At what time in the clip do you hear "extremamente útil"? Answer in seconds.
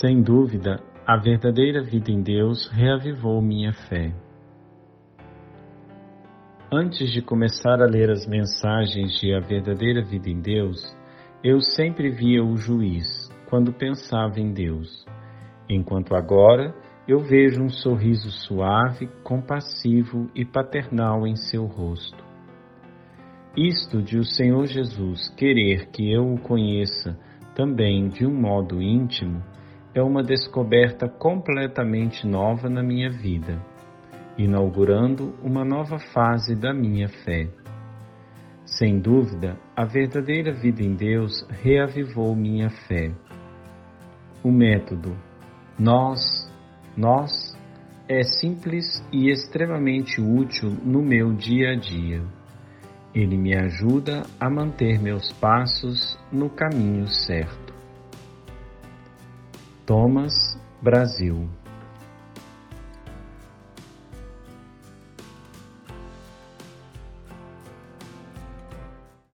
49.30-50.70